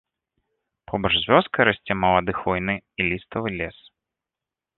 [0.91, 3.77] Побач з вёскай расце малады хвойны і ліставы лес.